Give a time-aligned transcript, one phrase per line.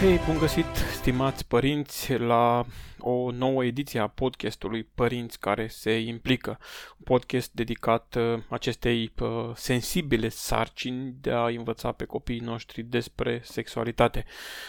[0.00, 2.64] Hei, bun găsit, stimați părinți, la
[2.98, 6.58] o nouă ediție a podcastului Părinți care se implică.
[6.98, 13.40] Un podcast dedicat uh, acestei uh, sensibile sarcini de a învăța pe copiii noștri despre
[13.44, 14.24] sexualitate.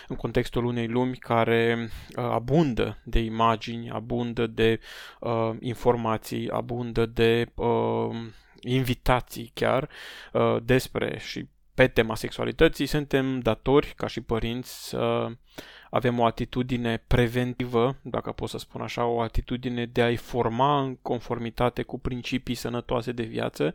[0.08, 4.80] În contextul unei lumi care uh, abundă de imagini, abundă de
[5.20, 8.16] uh, informații, abundă de uh,
[8.60, 9.90] invitații chiar
[10.34, 15.32] uh, despre și pe tema sexualității, suntem datori, ca și părinți, să
[15.92, 20.96] avem o atitudine preventivă, dacă pot să spun așa, o atitudine de a-i forma în
[20.96, 23.74] conformitate cu principii sănătoase de viață,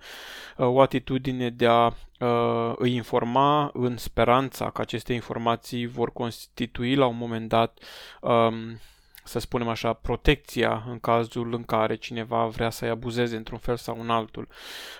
[0.56, 7.06] o atitudine de a uh, îi informa în speranța că aceste informații vor constitui la
[7.06, 7.78] un moment dat
[8.20, 8.80] um,
[9.26, 14.00] să spunem așa, protecția în cazul în care cineva vrea să-i abuzeze într-un fel sau
[14.00, 14.48] în altul.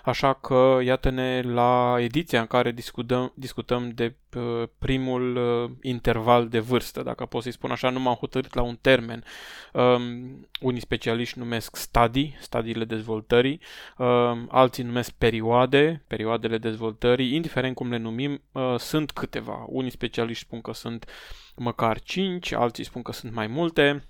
[0.05, 6.59] Așa că, iată-ne la ediția în care discutăm, discutăm de uh, primul uh, interval de
[6.59, 9.25] vârstă, dacă pot să-i spun așa, nu m-am hotărât la un termen.
[9.73, 13.61] Um, unii specialiști numesc stadii, stadiile dezvoltării,
[13.99, 19.65] um, alții numesc perioade, perioadele dezvoltării, indiferent cum le numim, uh, sunt câteva.
[19.69, 21.11] Unii specialiști spun că sunt
[21.57, 24.09] măcar 5, alții spun că sunt mai multe.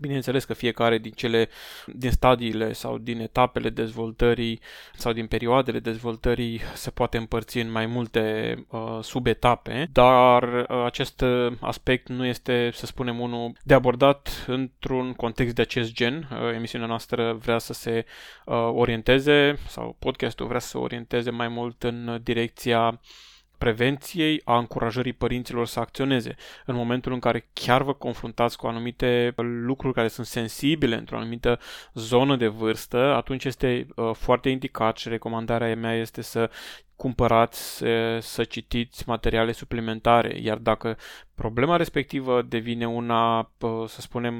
[0.00, 1.48] Bineînțeles că fiecare din cele,
[1.86, 4.60] din stadiile sau din etapele dezvoltării
[4.94, 11.24] sau din perioadele dezvoltării se poate împărți în mai multe uh, subetape, dar uh, acest
[11.60, 16.28] aspect nu este, să spunem, unul de abordat într-un context de acest gen.
[16.32, 18.04] Uh, emisiunea noastră vrea să se
[18.44, 23.00] uh, orienteze sau podcastul vrea să se orienteze mai mult în direcția
[23.62, 26.34] prevenției, a încurajării părinților să acționeze.
[26.66, 31.58] În momentul în care chiar vă confruntați cu anumite lucruri care sunt sensibile într-o anumită
[31.94, 36.50] zonă de vârstă, atunci este uh, foarte indicat și recomandarea mea este să
[36.96, 40.96] cumpărați, să, să citiți materiale suplimentare, iar dacă
[41.34, 44.34] problema respectivă devine una, uh, să spunem,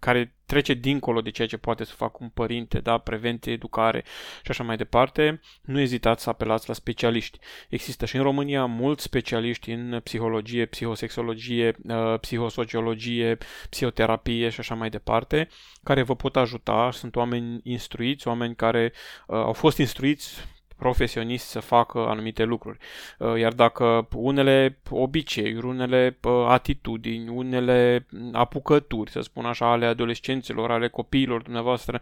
[0.00, 4.04] care trece dincolo de ceea ce poate să facă un părinte, da, prevenție, educare
[4.42, 7.38] și așa mai departe, nu ezitați să apelați la specialiști.
[7.68, 13.38] Există și în România mulți specialiști în psihologie, psihosexologie, uh, psihosociologie,
[13.70, 15.48] psihoterapie și așa mai departe,
[15.82, 16.90] care vă pot ajuta.
[16.92, 18.92] Sunt oameni instruiți, oameni care
[19.26, 20.44] uh, au fost instruiți
[20.80, 22.78] profesionist să facă anumite lucruri.
[23.18, 30.70] Uh, iar dacă unele obiceiuri, unele uh, atitudini, unele apucături, să spun așa, ale adolescenților,
[30.70, 32.00] ale copiilor dumneavoastră,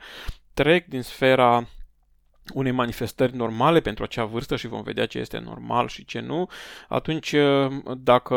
[0.55, 1.67] trec din sfera
[2.55, 6.49] unei manifestări normale pentru acea vârstă și vom vedea ce este normal și ce nu,
[6.89, 7.67] atunci uh,
[7.97, 8.35] dacă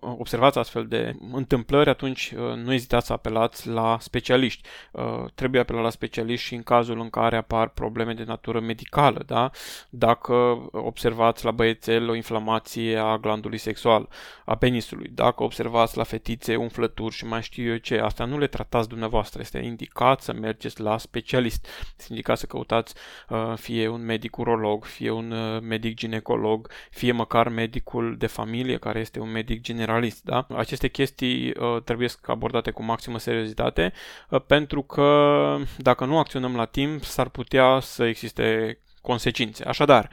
[0.00, 4.68] observați astfel de întâmplări, atunci uh, nu ezitați să apelați la specialiști.
[4.90, 9.22] Uh, trebuie apelat la specialiști și în cazul în care apar probleme de natură medicală,
[9.26, 9.50] da?
[9.90, 10.34] Dacă
[10.72, 14.08] observați la băiețel o inflamație a glandului sexual,
[14.44, 18.46] a penisului, dacă observați la fetițe umflături și mai știu eu ce, asta nu le
[18.46, 21.66] tratați dumneavoastră, este indicat să mergeți la specialist,
[21.98, 22.94] este indicat să căutați
[23.28, 28.76] uh, fie un medic urolog, fie un uh, medic ginecolog, fie măcar medicul de familie
[28.76, 30.24] care este un medic generalist.
[30.24, 30.46] Da?
[30.56, 33.92] Aceste chestii uh, trebuie abordate cu maximă seriozitate
[34.28, 39.64] uh, pentru că dacă nu acționăm la timp s-ar putea să existe consecințe.
[39.64, 40.10] Așadar,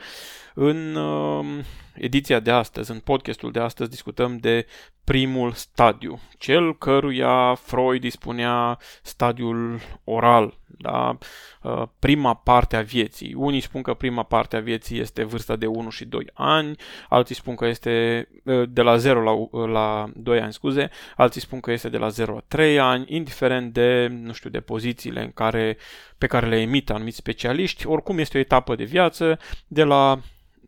[0.53, 1.59] în uh,
[1.93, 4.65] ediția de astăzi, în podcastul de astăzi, discutăm de
[5.03, 11.17] primul stadiu, cel căruia Freud îi spunea stadiul oral, da?
[11.61, 13.33] Uh, prima parte a vieții.
[13.33, 16.75] Unii spun că prima parte a vieții este vârsta de 1 și 2 ani,
[17.09, 21.41] alții spun că este uh, de la 0 la, uh, la 2 ani, scuze, alții
[21.41, 25.23] spun că este de la 0 la 3 ani, indiferent de, nu știu, de pozițiile
[25.23, 25.77] în care,
[26.17, 30.19] pe care le emit anumiți specialiști, oricum este o etapă de viață de la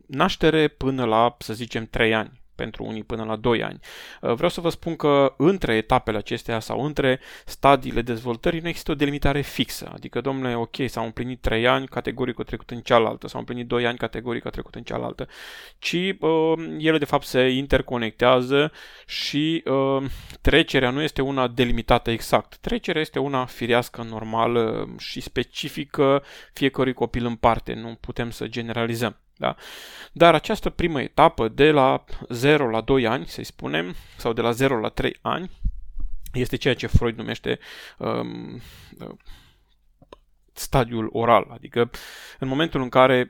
[0.07, 3.79] naștere până la, să zicem, 3 ani pentru unii până la 2 ani.
[4.21, 8.91] Uh, vreau să vă spun că între etapele acestea sau între stadiile dezvoltării nu există
[8.91, 9.91] o delimitare fixă.
[9.93, 13.85] Adică, domnule, ok, s-au împlinit 3 ani, categoric a trecut în cealaltă, s-au împlinit 2
[13.85, 15.27] ani, categoric a trecut în cealaltă.
[15.79, 18.71] Ci uh, ele, de fapt, se interconectează
[19.05, 20.03] și uh,
[20.41, 22.57] trecerea nu este una delimitată exact.
[22.57, 26.23] Trecerea este una firească, normală și specifică
[26.53, 27.73] fiecărui copil în parte.
[27.73, 29.19] Nu putem să generalizăm.
[29.37, 29.55] Da?
[30.11, 34.51] Dar această primă etapă, de la 0 la 2 ani, să-i spunem, sau de la
[34.51, 35.49] 0 la 3 ani,
[36.33, 37.59] este ceea ce Freud numește
[37.97, 38.61] um,
[40.53, 41.89] stadiul oral, adică
[42.39, 43.27] în momentul în care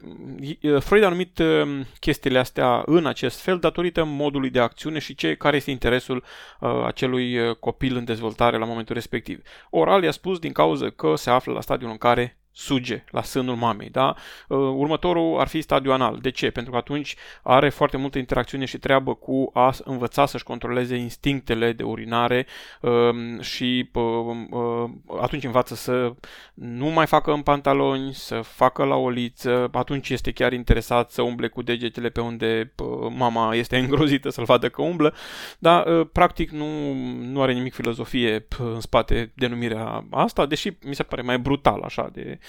[0.80, 5.36] Freud a numit um, chestiile astea în acest fel datorită modului de acțiune și ce,
[5.36, 6.24] care este interesul
[6.60, 9.42] uh, acelui uh, copil în dezvoltare la momentul respectiv.
[9.70, 13.56] Oral i-a spus din cauza că se află la stadiul în care suge la sânul
[13.56, 13.90] mamei.
[13.90, 14.16] Da?
[14.48, 16.18] Uh, următorul ar fi stadiul anal.
[16.22, 16.50] De ce?
[16.50, 21.72] Pentru că atunci are foarte multă interacțiune și treabă cu a învăța să-și controleze instinctele
[21.72, 22.46] de urinare
[22.82, 24.90] um, și uh,
[25.22, 26.14] atunci învață să
[26.54, 31.22] nu mai facă în pantaloni, să facă la o liță, atunci este chiar interesat să
[31.22, 32.74] umble cu degetele pe unde
[33.10, 35.14] mama este îngrozită să-l vadă că umblă,
[35.60, 41.04] dar uh, practic nu, nu are nimic filozofie în spate denumirea asta, deși mi se
[41.04, 42.45] pare mai brutal așa de Uh,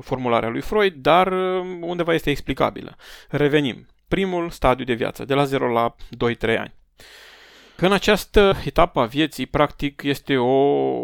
[0.00, 2.96] formularea lui Freud, dar uh, undeva este explicabilă.
[3.28, 3.86] Revenim.
[4.08, 5.94] Primul stadiu de viață, de la 0 la
[6.54, 6.74] 2-3 ani.
[7.82, 10.54] În această etapă a vieții, practic, este o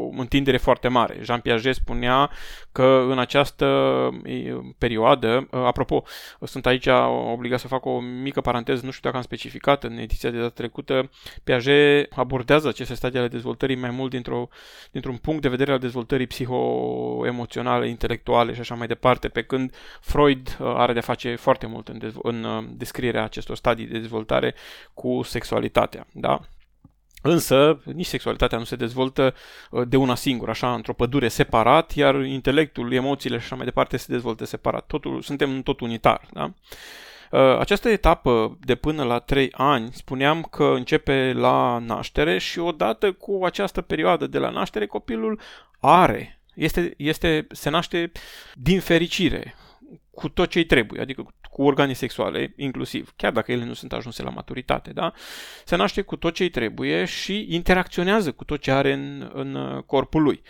[0.08, 1.19] întindere foarte mare.
[1.23, 2.31] Jean Piaget spunea
[2.73, 3.67] că în această
[4.78, 6.02] perioadă, apropo,
[6.43, 6.87] sunt aici
[7.32, 10.49] obligat să fac o mică paranteză, nu știu dacă am specificat în ediția de data
[10.49, 11.11] trecută,
[11.44, 14.49] Piaget abordează aceste stadii ale dezvoltării mai mult dintr-o,
[14.90, 20.56] dintr-un punct de vedere al dezvoltării psiho-emoționale, intelectuale și așa mai departe, pe când Freud
[20.61, 24.55] are de face foarte mult în, dezvo- în descrierea acestor stadii de dezvoltare
[24.94, 26.06] cu sexualitatea.
[26.12, 26.40] Da?
[27.26, 29.34] Însă, nici sexualitatea nu se dezvoltă
[29.70, 33.96] uh, de una singură, așa, într-o pădure separat, iar intelectul, emoțiile și așa mai departe
[33.96, 34.87] se dezvoltă separat.
[34.87, 36.52] Totul, suntem tot unitar, da?
[37.31, 43.12] Uh, această etapă de până la 3 ani, spuneam că începe la naștere și odată
[43.12, 45.40] cu această perioadă de la naștere, copilul
[45.81, 48.12] are, este, este, se naște
[48.55, 49.55] din fericire,
[50.16, 53.92] cu tot ce îi trebuie, adică cu organe sexuale inclusiv, chiar dacă ele nu sunt
[53.92, 55.12] ajunse la maturitate, da?
[55.64, 59.82] Se naște cu tot ce îi trebuie și interacționează cu tot ce are în, în
[59.86, 60.42] corpul lui.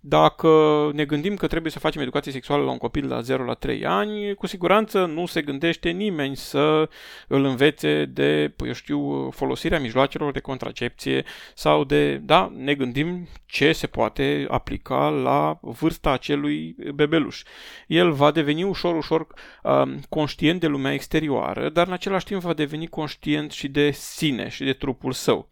[0.00, 3.54] Dacă ne gândim că trebuie să facem educație sexuală la un copil la 0 la
[3.54, 6.88] 3 ani, cu siguranță nu se gândește nimeni să
[7.28, 11.24] îl învețe de, eu știu, folosirea mijloacelor de contracepție
[11.54, 17.42] sau de, da, ne gândim ce se poate aplica la vârsta acelui bebeluș.
[17.86, 19.13] El va deveni ușor, ușor
[19.62, 24.48] um, conștient de lumea exterioară, dar în același timp va deveni conștient și de sine
[24.48, 25.48] și de trupul său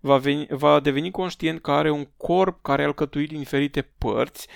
[0.00, 4.48] va, veni, va deveni conștient că are un corp care e alcătuit din diferite părți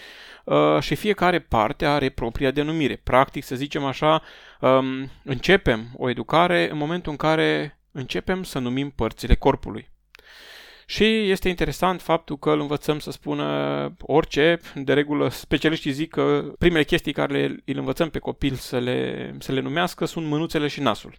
[0.44, 2.96] uh, și fiecare parte are propria denumire.
[2.96, 4.22] Practic, să zicem așa,
[4.60, 9.92] um, începem o educare în momentul în care începem să numim părțile corpului.
[10.86, 14.60] Și este interesant faptul că îl învățăm să spună orice.
[14.74, 19.34] De regulă, specialiștii zic că primele chestii care le, îl învățăm pe copil să le,
[19.38, 21.14] să le numească sunt mânuțele și nasul.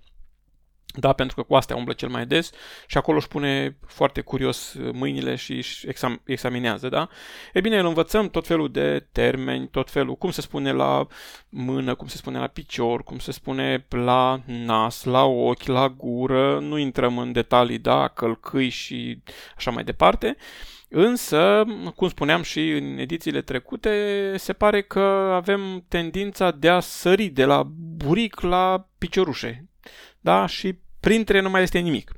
[0.97, 2.51] Da, pentru că cu astea umblă cel mai des
[2.87, 7.09] și acolo își pune foarte curios uh, mâinile și își exam- examinează, da?
[7.53, 11.07] E bine, îl învățăm tot felul de termeni, tot felul, cum se spune la
[11.49, 16.59] mână, cum se spune la picior, cum se spune la nas, la ochi, la gură,
[16.59, 19.21] nu intrăm în detalii, da, călcâi și
[19.55, 20.37] așa mai departe.
[20.89, 21.63] Însă,
[21.95, 24.99] cum spuneam și în edițiile trecute, se pare că
[25.33, 29.69] avem tendința de a sări de la buric la piciorușe.
[30.19, 30.45] Da?
[30.45, 32.11] Și printre nu mai este nimic.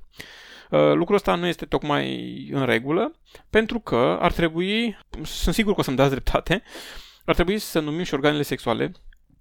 [0.70, 3.16] Uh, lucrul ăsta nu este tocmai în regulă,
[3.50, 6.64] pentru că ar trebui, sunt sigur că o să-mi dați dreptate,
[7.26, 8.92] ar trebui să numim și organele sexuale.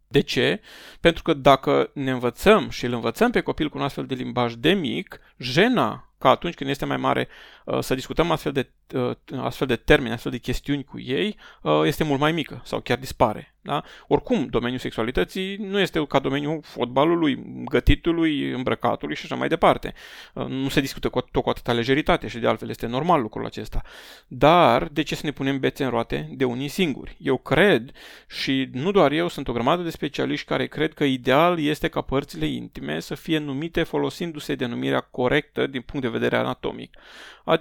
[0.08, 0.60] De ce?
[1.00, 4.54] Pentru că dacă ne învățăm și îl învățăm pe copil cu un astfel de limbaj
[4.54, 9.16] de mic, jena ca atunci când este mai mare uh, să discutăm astfel de, uh,
[9.38, 11.36] astfel de termeni, astfel de chestiuni cu ei,
[11.84, 13.56] este mult mai mică sau chiar dispare.
[13.66, 13.82] Da?
[14.08, 19.94] Oricum, domeniul sexualității nu este ca domeniul fotbalului, gătitului, îmbrăcatului și așa mai departe.
[20.34, 23.46] Uh, nu se discută cu, tot cu atâta lejeritate și de altfel este normal lucrul
[23.46, 23.82] acesta.
[24.26, 27.16] Dar de ce să ne punem bețe în roate de unii singuri?
[27.20, 27.90] Eu cred
[28.28, 32.00] și nu doar eu, sunt o grămadă de specialiști care cred că ideal este ca
[32.00, 36.96] părțile intime să fie numite folosindu-se denumirea corectă din punct de vedere anatomic.
[37.44, 37.55] Adică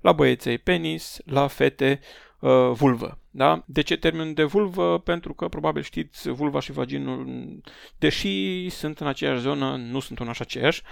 [0.00, 2.00] la băieței penis, la fete
[2.40, 3.18] uh, vulvă.
[3.30, 3.62] Da?
[3.66, 4.98] De ce termen de vulvă?
[4.98, 7.26] Pentru că probabil știți, vulva și vaginul,
[7.98, 10.82] deși sunt în aceeași zonă, nu sunt una și aceeași,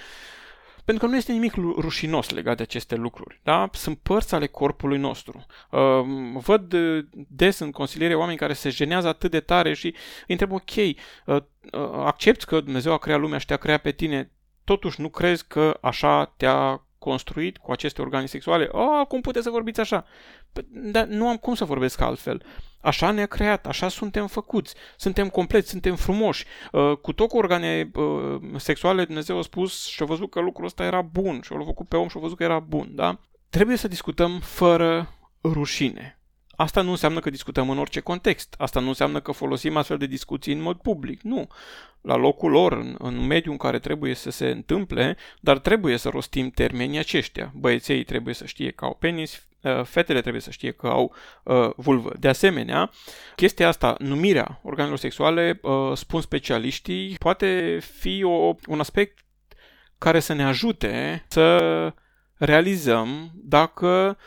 [0.88, 3.40] pentru că nu este nimic rușinos legat de aceste lucruri.
[3.42, 3.68] Da?
[3.72, 5.46] Sunt părți ale corpului nostru.
[5.70, 5.80] Uh,
[6.34, 6.74] văd
[7.28, 9.94] des în consiliere oameni care se jenează atât de tare și îi
[10.26, 10.94] întreb, ok, uh,
[11.26, 11.40] uh,
[11.92, 14.30] accepti că Dumnezeu a creat lumea și te-a creat pe tine,
[14.64, 18.68] totuși nu crezi că așa te-a construit cu aceste organe sexuale.
[18.72, 20.04] Oh, cum puteți să vorbiți așa?
[20.52, 22.42] Păi, dar nu am cum să vorbesc altfel.
[22.80, 26.44] Așa ne-a creat, așa suntem făcuți, suntem compleți, suntem frumoși.
[26.72, 30.66] Uh, cu tot cu organe uh, sexuale, Dumnezeu a spus și a văzut că lucrul
[30.66, 33.20] ăsta era bun și l-a făcut pe om și a văzut că era bun, da?
[33.50, 36.17] Trebuie să discutăm fără rușine.
[36.60, 38.54] Asta nu înseamnă că discutăm în orice context.
[38.58, 41.22] Asta nu înseamnă că folosim astfel de discuții în mod public.
[41.22, 41.48] Nu.
[42.00, 46.08] La locul lor, în, în mediul în care trebuie să se întâmple, dar trebuie să
[46.08, 47.52] rostim termenii aceștia.
[47.54, 51.70] Băieței trebuie să știe că au penis, uh, fetele trebuie să știe că au uh,
[51.76, 52.12] vulvă.
[52.18, 52.90] De asemenea,
[53.36, 59.18] chestia asta, numirea organelor sexuale, uh, spun specialiștii, poate fi o, un aspect
[59.98, 61.58] care să ne ajute să
[62.34, 64.18] realizăm dacă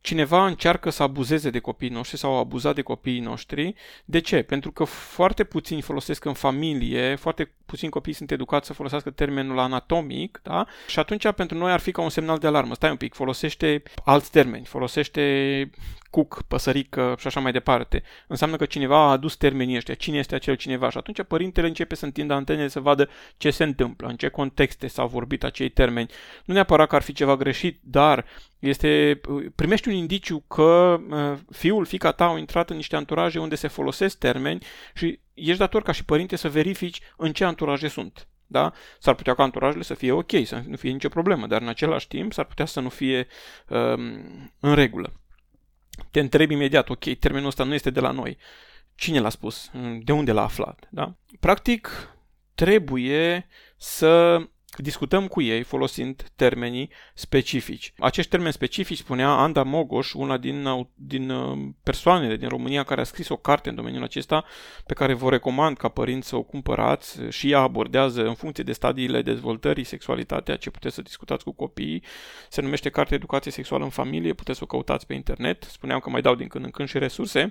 [0.00, 3.74] cineva încearcă să abuzeze de copiii noștri sau a abuzat de copiii noștri.
[4.04, 4.42] De ce?
[4.42, 9.58] Pentru că foarte puțini folosesc în familie, foarte puțini copii sunt educați să folosească termenul
[9.58, 10.66] anatomic, da?
[10.86, 12.74] Și atunci pentru noi ar fi ca un semnal de alarmă.
[12.74, 15.70] Stai un pic, folosește alți termeni, folosește
[16.10, 18.02] cuc, păsărică și așa mai departe.
[18.26, 19.94] Înseamnă că cineva a adus termenii ăștia.
[19.94, 20.90] Cine este acel cineva?
[20.90, 24.86] Și atunci părintele începe să întindă antenele să vadă ce se întâmplă, în ce contexte
[24.86, 26.10] s-au vorbit acei termeni.
[26.44, 28.24] Nu neapărat că ar fi ceva greșit, dar
[28.58, 29.20] este,
[29.54, 33.68] primești un indiciu că uh, fiul, fica ta au intrat în niște anturaje unde se
[33.68, 34.64] folosesc termeni
[34.94, 38.28] și ești dator ca și părinte să verifici în ce anturaje sunt.
[38.46, 38.72] Da?
[38.98, 42.08] S-ar putea ca anturajele să fie ok, să nu fie nicio problemă, dar în același
[42.08, 43.26] timp s-ar putea să nu fie
[43.68, 45.12] um, în regulă.
[46.10, 48.36] Te întrebi imediat, ok, termenul ăsta nu este de la noi.
[48.94, 49.70] Cine l-a spus?
[50.02, 50.88] De unde l-a aflat?
[50.90, 51.14] Da?
[51.40, 52.14] Practic,
[52.54, 54.42] trebuie să
[54.76, 57.92] discutăm cu ei folosind termenii specifici.
[57.98, 63.04] Acești termeni specifici spunea Anda Mogoș, una din, din uh, persoanele din România care a
[63.04, 64.44] scris o carte în domeniul acesta,
[64.86, 68.72] pe care vă recomand ca părinți să o cumpărați și ea abordează în funcție de
[68.72, 72.02] stadiile dezvoltării sexualitatea ce puteți să discutați cu copiii.
[72.48, 75.62] Se numește Carte Educație Sexuală în Familie, puteți să o căutați pe internet.
[75.62, 77.50] Spuneam că mai dau din când în când și resurse.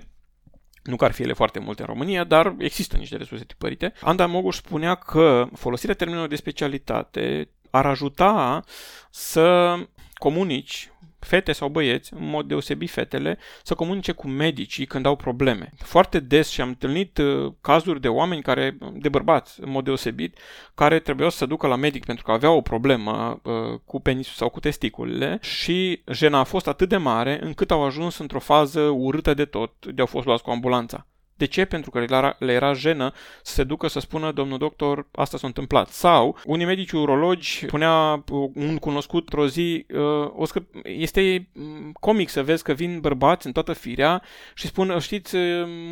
[0.82, 3.92] Nu că ar fi ele foarte multe în România, dar există niște resurse tipărite.
[4.00, 8.62] Anda Moguș spunea că folosirea termenelor de specialitate ar ajuta
[9.10, 9.76] să
[10.14, 15.72] comunici fete sau băieți, în mod deosebit fetele, să comunice cu medicii când au probleme.
[15.76, 20.38] Foarte des și am întâlnit uh, cazuri de oameni care, de bărbați, în mod deosebit,
[20.74, 24.34] care trebuiau să se ducă la medic pentru că aveau o problemă uh, cu penisul
[24.36, 28.80] sau cu testiculele și jena a fost atât de mare încât au ajuns într-o fază
[28.80, 31.06] urâtă de tot de au fost luați cu ambulanța.
[31.40, 31.64] De ce?
[31.64, 35.38] Pentru că le era, le era jenă să se ducă să spună, domnul doctor, asta
[35.38, 35.88] s-a întâmplat.
[35.88, 42.28] Sau, unii medici urologi, spunea un cunoscut într-o zi, uh, o să, este mm, comic
[42.28, 44.22] să vezi că vin bărbați în toată firea
[44.54, 45.36] și spun, știți,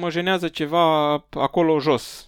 [0.00, 2.27] mă jenează ceva acolo jos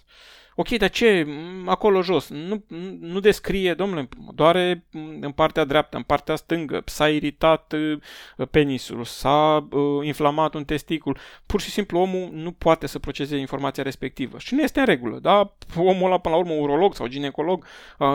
[0.61, 1.27] Ok, dar ce?
[1.65, 2.29] Acolo jos.
[2.29, 2.63] Nu,
[2.99, 4.85] nu descrie, domnule, doare
[5.21, 11.17] în partea dreaptă, în partea stângă, s-a iritat uh, penisul, s-a uh, inflamat un testicul.
[11.45, 14.37] Pur și simplu omul nu poate să proceseze informația respectivă.
[14.39, 15.53] Și nu este în regulă, da?
[15.77, 17.65] Omul ăla, până la urmă, urolog sau ginecolog,
[17.97, 18.07] uh,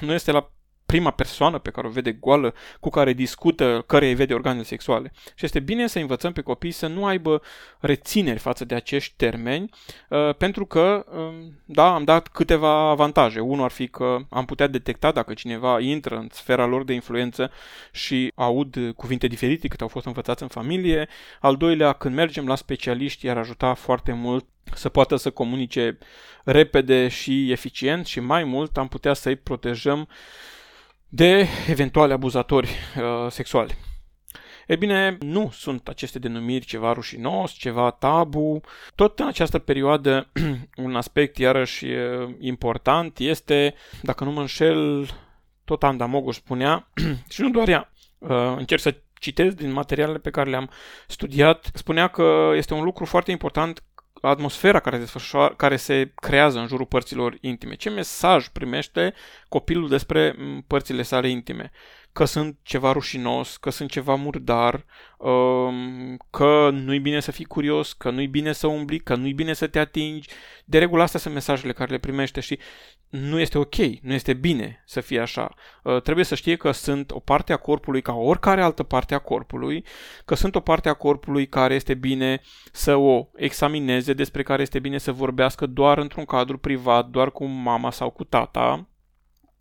[0.00, 0.50] nu este la
[0.88, 5.12] prima persoană pe care o vede goală, cu care discută, care îi vede organele sexuale.
[5.34, 7.42] Și este bine să învățăm pe copii să nu aibă
[7.80, 9.70] rețineri față de acești termeni,
[10.08, 13.40] uh, pentru că, um, da, am dat câteva avantaje.
[13.40, 17.50] Unul ar fi că am putea detecta dacă cineva intră în sfera lor de influență
[17.92, 21.08] și aud cuvinte diferite cât au fost învățați în familie.
[21.40, 25.98] Al doilea, când mergem la specialiști, i-ar ajuta foarte mult să poată să comunice
[26.44, 30.08] repede și eficient și mai mult am putea să-i protejăm
[31.08, 33.74] de eventuale abuzatori uh, sexuali.
[34.66, 38.60] E bine, nu sunt aceste denumiri ceva rușinos, ceva tabu.
[38.94, 40.28] Tot în această perioadă,
[40.76, 45.08] un aspect iarăși uh, important este, dacă nu mă înșel,
[45.64, 46.88] tot Anda Mogu spunea,
[47.32, 50.70] și nu doar ea, uh, încerc să citesc din materialele pe care le-am
[51.06, 53.82] studiat, spunea că este un lucru foarte important
[54.20, 55.18] atmosfera care se,
[55.56, 57.74] care se creează în jurul părților intime.
[57.74, 59.14] Ce mesaj primește
[59.48, 61.70] copilul despre părțile sale intime?
[62.12, 64.84] Că sunt ceva rușinos, că sunt ceva murdar,
[65.18, 69.52] um, că nu-i bine să fii curios, că nu-i bine să umbli, că nu-i bine
[69.52, 70.28] să te atingi.
[70.64, 72.58] De regulă astea sunt mesajele care le primește și
[73.08, 75.54] nu este ok, nu este bine să fie așa.
[75.82, 79.18] Uh, trebuie să știe că sunt o parte a corpului ca oricare altă parte a
[79.18, 79.84] corpului,
[80.24, 82.40] că sunt o parte a corpului care este bine
[82.72, 87.44] să o examineze, despre care este bine să vorbească doar într-un cadru privat, doar cu
[87.44, 88.88] mama sau cu tata,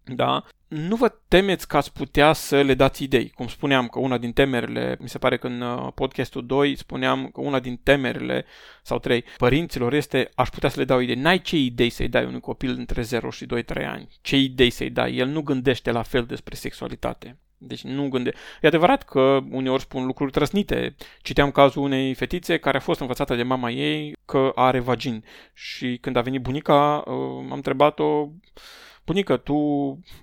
[0.03, 0.43] da?
[0.67, 3.29] Nu vă temeți că ați putea să le dați idei.
[3.29, 7.29] Cum spuneam că una din temerile, mi se pare că în uh, podcastul 2 spuneam
[7.33, 8.45] că una din temerile,
[8.83, 11.15] sau 3, părinților este aș putea să le dau idei.
[11.15, 14.07] N-ai ce idei să-i dai unui copil între 0 și 2-3 ani.
[14.21, 15.15] Ce idei să-i dai?
[15.15, 17.37] El nu gândește la fel despre sexualitate.
[17.57, 18.31] Deci nu gânde.
[18.61, 20.95] E adevărat că uneori spun lucruri trăsnite.
[21.21, 25.23] Citeam cazul unei fetițe care a fost învățată de mama ei că are vagin.
[25.53, 27.13] Și când a venit bunica, uh,
[27.49, 28.29] am întrebat-o,
[29.07, 29.57] bunică, tu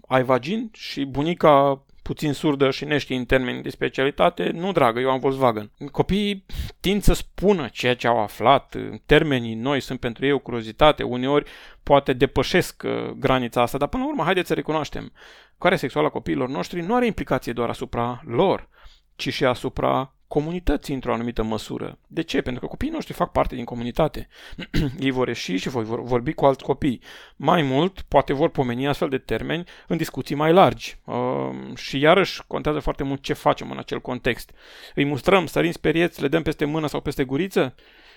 [0.06, 0.70] ai vagin?
[0.72, 5.70] Și bunica puțin surdă și neștii în termeni de specialitate, nu dragă, eu am Volkswagen.
[5.92, 6.44] Copiii
[6.80, 8.76] tind să spună ceea ce au aflat,
[9.06, 11.50] termenii noi sunt pentru ei o curiozitate, uneori
[11.82, 15.12] poate depășesc uh, granița asta, dar până la urmă haideți să recunoaștem.
[15.58, 18.68] Care sexuală a copiilor noștri nu are implicație doar asupra lor,
[19.16, 21.98] ci și asupra comunității într-o anumită măsură.
[22.06, 22.40] De ce?
[22.40, 24.28] Pentru că copiii noștri fac parte din comunitate.
[25.00, 27.00] Ei vor ieși și vor vorbi cu alți copii.
[27.36, 30.96] Mai mult, poate vor pomeni astfel de termeni în discuții mai largi.
[31.04, 34.50] Uh, și iarăși contează foarte mult ce facem în acel context.
[34.94, 37.74] Îi mustrăm, sărim sperieți, le dăm peste mână sau peste guriță?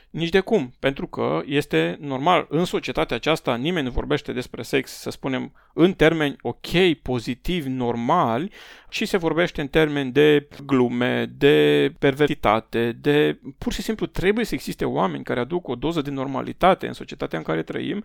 [0.10, 4.92] Nici de cum, pentru că este normal, în societatea aceasta nimeni nu vorbește despre sex,
[4.92, 8.52] să spunem, în termeni ok, pozitivi, normali,
[8.90, 13.40] și se vorbește în termeni de glume, de perversitate, de...
[13.58, 17.38] Pur și simplu trebuie să existe oameni care aduc o doză de normalitate în societatea
[17.38, 18.04] în care trăim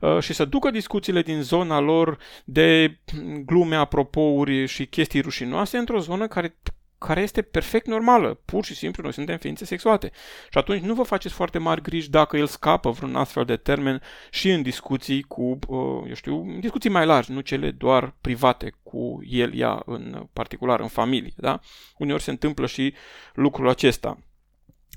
[0.00, 2.98] uh, și să ducă discuțiile din zona lor de
[3.44, 6.56] glume, apropouri și chestii rușinoase într-o zonă care
[7.06, 8.34] care este perfect normală.
[8.44, 10.10] Pur și simplu noi suntem ființe sexuate.
[10.50, 14.02] Și atunci nu vă faceți foarte mari griji dacă el scapă vreun astfel de termen
[14.30, 19.20] și în discuții cu, uh, eu știu, discuții mai largi, nu cele doar private cu
[19.28, 21.32] el, ea în particular, în familie.
[21.36, 21.60] Da?
[21.98, 22.94] Uneori se întâmplă și
[23.34, 24.18] lucrul acesta.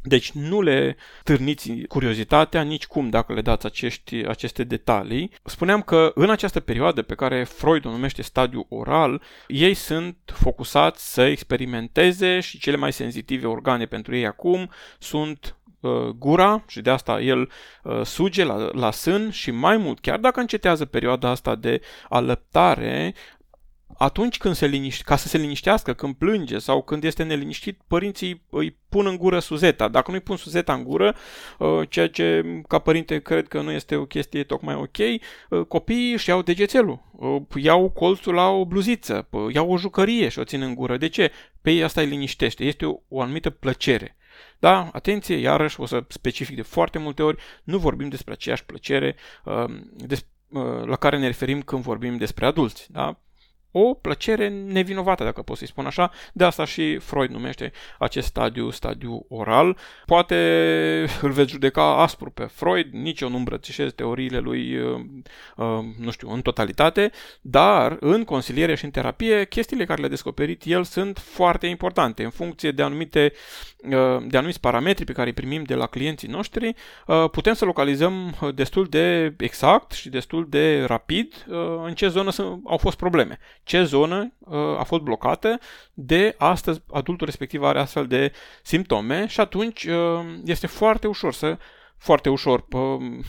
[0.07, 5.31] Deci nu le târniți curiozitatea nici cum dacă le dați acești, aceste detalii.
[5.43, 11.13] Spuneam că în această perioadă pe care Freud o numește stadiu oral, ei sunt focusați
[11.13, 14.69] să experimenteze și cele mai senzitive organe pentru ei acum
[14.99, 17.51] sunt uh, gura și de asta el
[17.83, 23.13] uh, suge la, la sân și mai mult, chiar dacă încetează perioada asta de alăptare,
[23.97, 28.41] atunci când se liniște, ca să se liniștească, când plânge sau când este neliniștit, părinții
[28.49, 29.87] îi pun în gură suzeta.
[29.87, 31.15] Dacă nu îi pun suzeta în gură,
[31.57, 36.11] uh, ceea ce ca părinte cred că nu este o chestie tocmai ok, uh, copiii
[36.11, 40.61] își iau degețelul, uh, iau colțul la o bluziță, iau o jucărie și o țin
[40.61, 40.97] în gură.
[40.97, 41.31] De ce?
[41.61, 42.63] Pe ei asta îi liniștește.
[42.63, 44.17] Este o, o anumită plăcere.
[44.59, 49.15] Da, atenție, iarăși o să specific de foarte multe ori, nu vorbim despre aceeași plăcere
[50.85, 52.91] la care ne referim când vorbim despre adulți.
[52.91, 53.19] Da?
[53.77, 56.11] O plăcere nevinovată, dacă pot să-i spun așa.
[56.33, 59.77] De asta și Freud numește acest stadiu, stadiu oral.
[60.05, 60.35] Poate
[61.21, 64.99] îl veți judeca aspru pe Freud, nici eu nu îmbrățișez teoriile lui, uh,
[65.55, 65.65] uh,
[65.99, 67.11] nu știu, în totalitate,
[67.41, 72.29] dar în consiliere și în terapie, chestiile care le-a descoperit el sunt foarte importante în
[72.29, 73.33] funcție de anumite
[73.77, 76.73] uh, de anumiți parametri pe care îi primim de la clienții noștri,
[77.31, 81.45] putem să localizăm destul de exact și destul de rapid
[81.85, 82.31] în ce zonă
[82.63, 85.59] au fost probleme ce zonă uh, a fost blocată
[85.93, 88.31] de astăzi adultul respectiv are astfel de
[88.63, 91.57] simptome și atunci uh, este foarte ușor să
[91.97, 93.19] foarte ușor uh,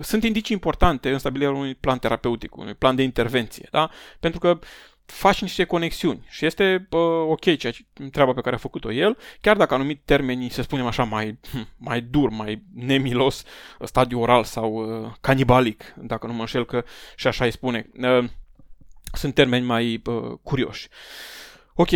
[0.00, 3.90] sunt indicii importante în stabilirea unui plan terapeutic, unui plan de intervenție, da?
[4.20, 4.58] Pentru că
[5.06, 9.16] faci niște conexiuni și este uh, ok ceea ce, treaba pe care a făcut-o el,
[9.40, 11.38] chiar dacă anumit termenii, să spunem așa, mai,
[11.88, 13.44] mai dur, mai nemilos,
[13.80, 16.84] stadiu oral sau uh, canibalic, dacă nu mă înșel că
[17.16, 17.90] și așa îi spune.
[18.00, 18.24] Uh,
[19.12, 20.88] sunt termeni mai uh, curioși.
[21.74, 21.88] Ok,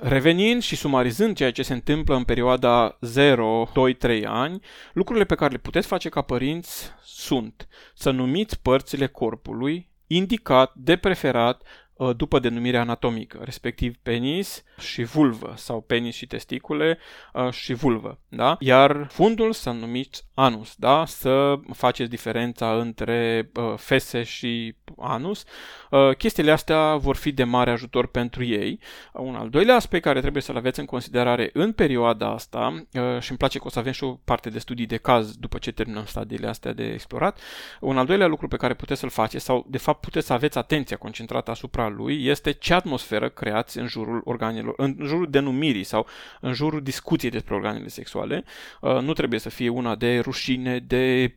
[0.00, 4.60] revenind și sumarizând ceea ce se întâmplă în perioada 0, 2, 3 ani,
[4.92, 10.96] lucrurile pe care le puteți face ca părinți sunt să numiți părțile corpului indicat, de
[10.96, 16.98] preferat, Uh, după denumirea anatomică, respectiv penis și vulvă sau penis și testicule
[17.32, 18.56] uh, și vulvă, da?
[18.60, 21.04] Iar fundul să numiți anus, da?
[21.06, 25.44] Să faceți diferența între uh, fese și anus.
[26.18, 28.80] Chestiile astea vor fi de mare ajutor pentru ei.
[29.12, 32.86] Un al doilea aspect care trebuie să-l aveți în considerare în perioada asta
[33.20, 35.58] și îmi place că o să avem și o parte de studii de caz după
[35.58, 37.38] ce terminăm stadiile astea de explorat.
[37.80, 40.58] Un al doilea lucru pe care puteți să-l faceți sau de fapt puteți să aveți
[40.58, 46.06] atenția concentrată asupra lui este ce atmosferă creați în jurul organelor, în jurul denumirii sau
[46.40, 48.44] în jurul discuției despre organele sexuale.
[48.80, 51.34] Uh, nu trebuie să fie una de rușine, de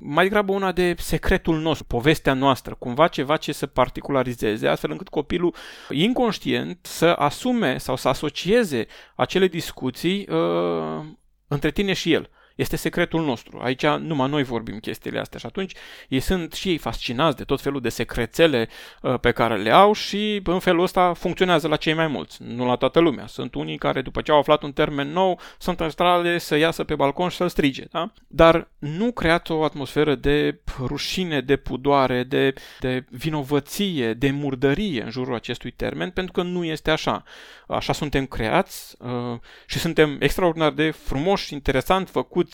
[0.00, 5.08] mai degrabă una de secretul nostru, povestea noastră, cumva ceva ce să particularizeze, astfel încât
[5.08, 5.54] copilul
[5.90, 11.04] inconștient să asume sau să asocieze acele discuții uh,
[11.48, 12.30] între tine și el.
[12.58, 13.58] Este secretul nostru.
[13.62, 15.72] Aici numai noi vorbim chestiile astea și atunci
[16.08, 18.68] ei sunt și ei fascinați de tot felul de secrețele
[19.02, 22.66] uh, pe care le au și în felul ăsta funcționează la cei mai mulți, nu
[22.66, 23.26] la toată lumea.
[23.26, 26.84] Sunt unii care după ce au aflat un termen nou sunt în stradă să iasă
[26.84, 28.12] pe balcon și să-l strige, da?
[28.26, 35.10] Dar nu creați o atmosferă de rușine, de pudoare, de, de vinovăție, de murdărie în
[35.10, 37.22] jurul acestui termen, pentru că nu este așa.
[37.68, 42.47] Așa suntem creați uh, și suntem extraordinar de frumoși, interesant, făcuți,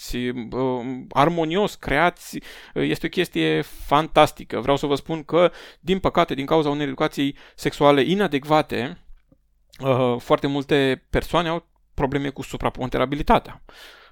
[0.51, 0.81] uh,
[1.11, 2.39] armonios, creați.
[2.75, 4.61] Uh, este o chestie fantastică.
[4.61, 8.99] Vreau să vă spun că, din păcate, din cauza unei educații sexuale inadecvate,
[9.81, 13.63] uh, foarte multe persoane au probleme cu supraponderabilitatea.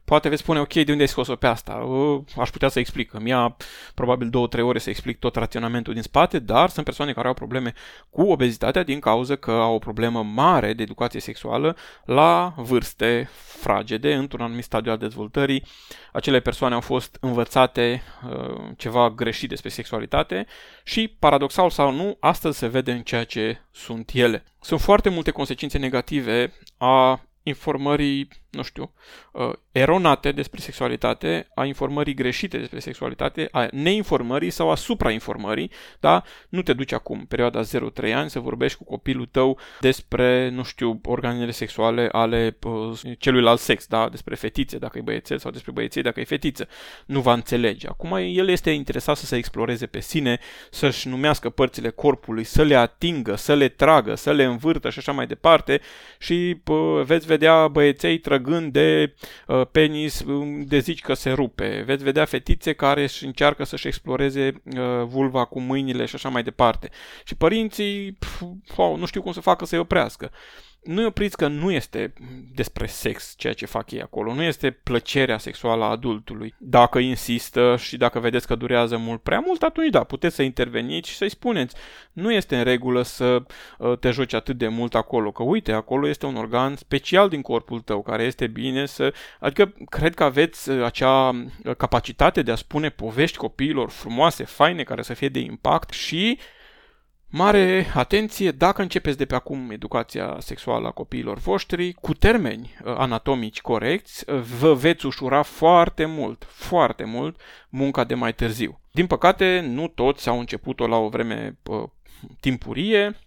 [0.04, 1.88] Poate veți spune, ok, de unde ai scos-o pe asta?
[2.36, 3.12] Aș putea să explic.
[3.12, 3.56] Îmi ia
[3.94, 7.72] probabil două-trei ore să explic tot raționamentul din spate, dar sunt persoane care au probleme
[8.10, 14.14] cu obezitatea din cauza că au o problemă mare de educație sexuală la vârste fragede,
[14.14, 15.64] într-un anumit stadiu al dezvoltării.
[16.12, 20.46] Acele persoane au fost învățate uh, ceva greșit despre sexualitate
[20.84, 24.44] și, paradoxal sau nu, astăzi se vede în ceea ce sunt ele.
[24.60, 28.92] Sunt foarte multe consecințe negative a informării, nu știu,
[29.32, 36.22] uh, eronate despre sexualitate, a informării greșite despre sexualitate, a neinformării sau a suprainformării, da?
[36.48, 41.00] Nu te duci acum, perioada 0-3 ani, să vorbești cu copilul tău despre, nu știu,
[41.04, 44.08] organele sexuale ale uh, celuilalt sex, da?
[44.08, 46.68] Despre fetițe, dacă e băiețel, sau despre băieței, dacă e fetiță.
[47.06, 47.88] Nu va înțelege.
[47.88, 50.38] Acum el este interesat să se exploreze pe sine,
[50.70, 55.12] să-și numească părțile corpului, să le atingă, să le tragă, să le învârtă și așa
[55.12, 55.80] mai departe
[56.18, 59.14] și uh, veți vedea băieței trăgând de
[59.46, 61.82] uh, penis um, de zici că se rupe.
[61.86, 66.42] Veți vedea fetițe care își încearcă să-și exploreze uh, vulva cu mâinile și așa mai
[66.42, 66.90] departe.
[67.24, 68.42] Și părinții, pf,
[68.76, 70.30] wow, nu știu cum să facă să-i oprească
[70.82, 72.12] nu-i opriți că nu este
[72.54, 76.54] despre sex ceea ce fac ei acolo, nu este plăcerea sexuală a adultului.
[76.58, 81.10] Dacă insistă și dacă vedeți că durează mult prea mult, atunci da, puteți să interveniți
[81.10, 81.76] și să-i spuneți.
[82.12, 83.42] Nu este în regulă să
[83.78, 87.42] uh, te joci atât de mult acolo, că uite, acolo este un organ special din
[87.42, 89.14] corpul tău care este bine să...
[89.40, 94.82] Adică cred că aveți uh, acea uh, capacitate de a spune povești copiilor frumoase, faine,
[94.82, 96.38] care să fie de impact și
[97.34, 102.94] Mare atenție dacă începeți de pe acum educația sexuală a copiilor voștri cu termeni uh,
[102.96, 108.80] anatomici corecți, uh, vă veți ușura foarte mult, foarte mult munca de mai târziu.
[108.90, 111.88] Din păcate, nu toți au început-o la o vreme uh,
[112.40, 113.18] timpurie,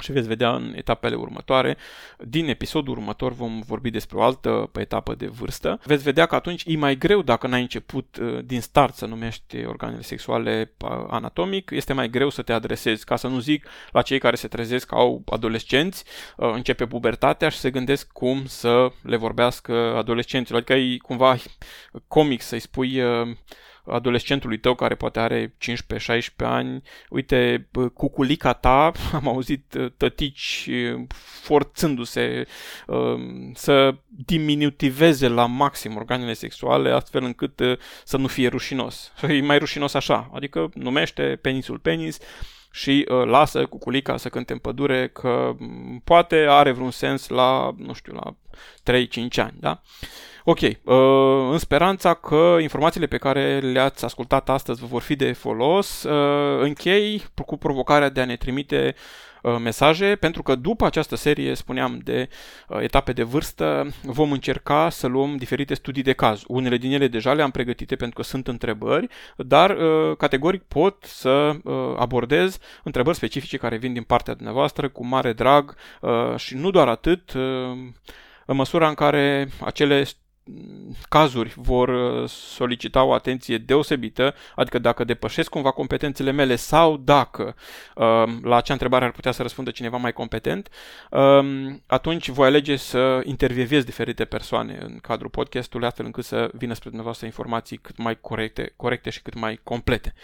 [0.00, 1.76] și veți vedea în etapele următoare.
[2.18, 5.80] Din episodul următor vom vorbi despre o altă etapă de vârstă.
[5.84, 9.64] Veți vedea că atunci e mai greu dacă n-ai început uh, din start să numești
[9.64, 14.02] organele sexuale uh, anatomic, este mai greu să te adresezi, ca să nu zic la
[14.02, 16.04] cei care se trezesc că au adolescenți,
[16.36, 20.60] uh, începe pubertatea și se gândesc cum să le vorbească adolescenților.
[20.60, 21.36] Adică e cumva
[22.08, 23.02] comic să-i spui
[23.90, 31.00] adolescentului tău care poate are 15-16 ani, uite, cuculica ta, am auzit uh, tătici uh,
[31.42, 32.46] forțându-se
[32.86, 33.20] uh,
[33.54, 37.60] să diminutiveze la maxim organele sexuale, astfel încât
[38.04, 39.12] să nu fie rușinos.
[39.28, 42.18] E mai rușinos așa, adică numește penisul penis,
[42.72, 47.74] și uh, lasă cuculica să cânte în pădure că mm, poate are vreun sens la,
[47.76, 48.36] nu știu, la
[48.92, 49.82] 3-5 ani, da?
[50.50, 50.72] Ok, uh,
[51.50, 56.60] în speranța că informațiile pe care le-ați ascultat astăzi vă vor fi de folos, uh,
[56.60, 58.94] închei cu provocarea de a ne trimite
[59.42, 62.28] uh, mesaje, pentru că după această serie, spuneam, de
[62.68, 66.42] etape de vârstă, vom încerca să luăm diferite studii de caz.
[66.46, 69.76] Unele din ele deja le-am pregătite pentru că sunt întrebări, dar
[70.16, 71.52] categoric pot să
[71.98, 75.76] abordez întrebări specifice care vin din partea dumneavoastră cu mare drag
[76.36, 77.32] și nu doar atât,
[78.46, 80.04] în măsura în care acele
[81.08, 87.54] cazuri vor uh, solicita o atenție deosebită, adică dacă depășesc cumva competențele mele sau dacă
[87.94, 90.68] um, la acea întrebare ar putea să răspundă cineva mai competent,
[91.10, 96.74] um, atunci voi alege să intervievez diferite persoane în cadrul podcastului, astfel încât să vină
[96.74, 100.14] spre dumneavoastră informații cât mai corecte, corecte și cât mai complete.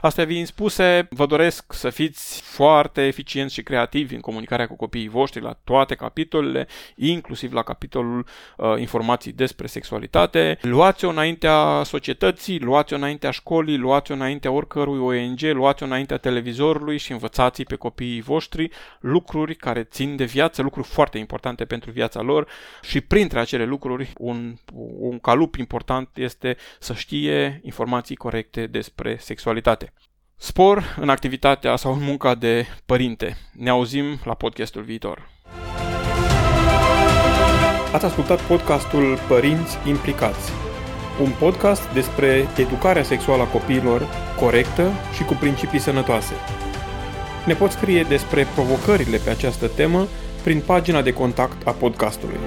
[0.00, 5.08] Astea fiind spuse, vă doresc să fiți foarte eficienți și creativi în comunicarea cu copiii
[5.08, 6.66] voștri la toate capitolele,
[6.96, 14.50] inclusiv la capitolul uh, informații despre sexualitate, luați-o înaintea societății, luați-o înaintea școlii, luați-o înaintea
[14.50, 20.62] oricărui ONG, luați-o înaintea televizorului și învățați pe copiii voștri lucruri care țin de viață,
[20.62, 22.48] lucruri foarte importante pentru viața lor
[22.82, 24.54] și printre acele lucruri un,
[24.98, 29.92] un calup important este să știe informații corecte despre sexualitate.
[30.36, 33.36] Spor în activitatea sau în munca de părinte.
[33.52, 35.33] Ne auzim la podcastul viitor.
[37.94, 40.52] Ați ascultat podcastul Părinți Implicați.
[41.22, 44.08] un podcast despre educarea sexuală a copiilor
[44.40, 46.34] corectă și cu principii sănătoase.
[47.46, 50.06] Ne poți scrie despre provocările pe această temă
[50.42, 52.38] prin pagina de contact a podcastului.